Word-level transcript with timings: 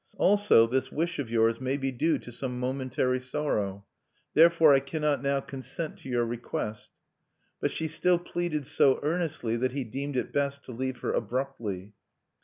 Also 0.17 0.65
this 0.65 0.91
wish 0.91 1.19
of 1.19 1.29
yours 1.29 1.61
may 1.61 1.77
be 1.77 1.91
due 1.91 2.17
to 2.17 2.31
some 2.31 2.59
momentary 2.59 3.19
sorrow. 3.19 3.85
Therefore, 4.33 4.73
I 4.73 4.79
cannot 4.79 5.21
now 5.21 5.41
consent 5.41 5.97
to 5.99 6.09
your 6.09 6.25
request.' 6.25 6.89
But 7.59 7.69
she 7.69 7.87
still 7.87 8.17
pleaded 8.17 8.65
so 8.65 8.99
earnestly, 9.03 9.57
that 9.57 9.73
he 9.73 9.83
deemed 9.83 10.17
it 10.17 10.33
best 10.33 10.63
to 10.63 10.71
leave 10.71 10.97
her 11.01 11.11
abruptly. 11.13 11.93